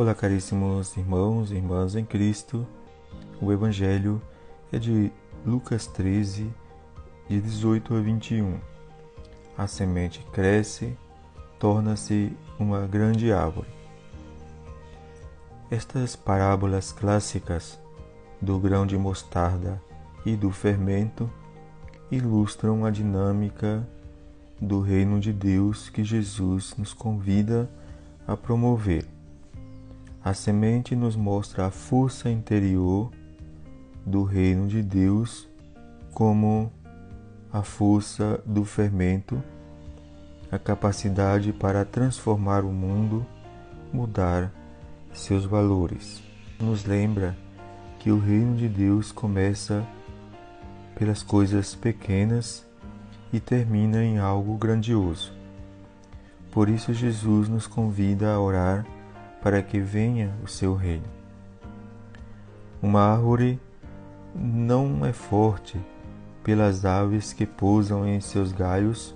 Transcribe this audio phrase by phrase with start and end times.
[0.00, 2.64] Olá, caríssimos irmãos e irmãs em Cristo.
[3.42, 4.22] O Evangelho
[4.70, 5.10] é de
[5.44, 6.48] Lucas 13,
[7.28, 8.60] de 18 a 21.
[9.56, 10.96] A semente cresce,
[11.58, 13.66] torna-se uma grande árvore.
[15.68, 17.76] Estas parábolas clássicas
[18.40, 19.82] do grão de mostarda
[20.24, 21.28] e do fermento
[22.08, 23.84] ilustram a dinâmica
[24.60, 27.68] do reino de Deus que Jesus nos convida
[28.28, 29.17] a promover.
[30.24, 33.10] A semente nos mostra a força interior
[34.04, 35.48] do reino de Deus
[36.12, 36.72] como
[37.52, 39.42] a força do fermento,
[40.50, 43.24] a capacidade para transformar o mundo,
[43.92, 44.52] mudar
[45.12, 46.22] seus valores.
[46.60, 47.36] Nos lembra
[47.98, 49.86] que o reino de Deus começa
[50.94, 52.66] pelas coisas pequenas
[53.32, 55.32] e termina em algo grandioso.
[56.50, 58.84] Por isso, Jesus nos convida a orar
[59.42, 61.06] para que venha o seu reino.
[62.82, 63.60] Uma árvore
[64.34, 65.80] não é forte
[66.42, 69.14] pelas aves que pousam em seus galhos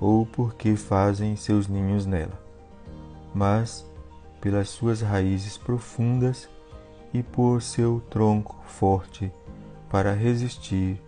[0.00, 2.40] ou porque fazem seus ninhos nela,
[3.34, 3.86] mas
[4.40, 6.48] pelas suas raízes profundas
[7.12, 9.30] e por seu tronco forte
[9.88, 11.00] para resistir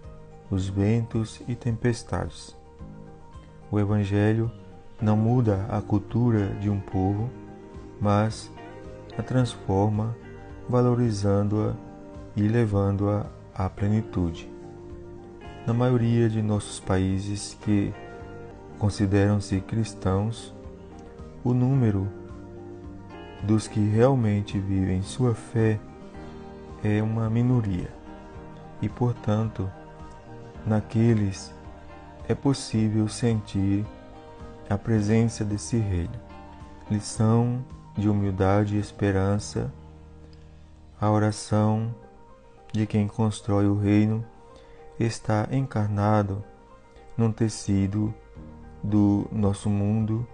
[0.51, 2.57] os ventos e tempestades.
[3.71, 4.51] O Evangelho
[5.01, 7.31] não muda a cultura de um povo,
[8.03, 8.51] mas
[9.17, 10.17] a transforma,
[10.69, 11.75] valorizando-a
[12.35, 14.51] e levando-a à plenitude.
[15.65, 17.95] Na maioria de nossos países que
[18.77, 20.53] consideram-se cristãos,
[21.45, 22.09] o número
[23.45, 25.79] dos que realmente vivem sua fé
[26.83, 27.91] é uma minoria
[28.81, 29.71] e, portanto,
[30.67, 31.55] naqueles
[32.29, 33.87] é possível sentir
[34.69, 36.21] a presença desse reino.
[36.91, 37.65] Lição
[37.97, 39.73] de humildade e esperança,
[41.01, 41.95] a oração
[42.73, 44.25] de quem constrói o reino
[44.99, 46.43] está encarnado
[47.17, 48.15] num tecido
[48.83, 50.27] do nosso mundo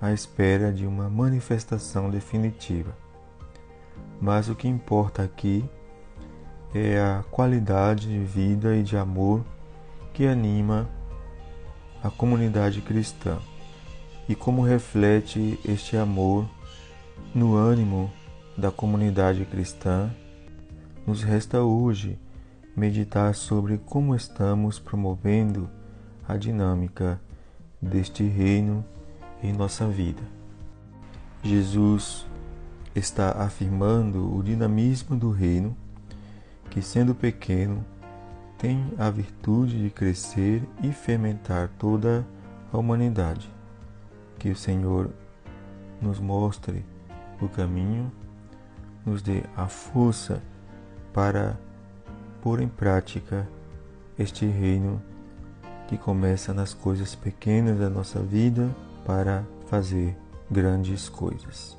[0.00, 2.96] à espera de uma manifestação definitiva.
[4.20, 5.64] Mas o que importa aqui
[6.74, 9.44] é a qualidade de vida e de amor
[10.12, 10.88] que anima
[12.02, 13.38] a comunidade cristã
[14.28, 16.48] e como reflete este amor
[17.34, 18.10] no ânimo
[18.56, 20.10] da comunidade cristã,
[21.06, 22.18] nos resta hoje
[22.76, 25.68] meditar sobre como estamos promovendo
[26.26, 27.20] a dinâmica
[27.80, 28.84] deste reino
[29.42, 30.22] em nossa vida.
[31.42, 32.26] Jesus
[32.94, 35.76] está afirmando o dinamismo do reino
[36.70, 37.84] que, sendo pequeno,
[38.56, 42.24] tem a virtude de crescer e fermentar toda
[42.72, 43.50] a humanidade.
[44.38, 45.10] Que o Senhor
[46.00, 46.84] nos mostre
[47.44, 48.10] o caminho,
[49.04, 50.42] nos dê a força
[51.12, 51.58] para
[52.40, 53.48] pôr em prática
[54.18, 55.02] este reino
[55.88, 60.16] que começa nas coisas pequenas da nossa vida para fazer
[60.50, 61.76] grandes coisas.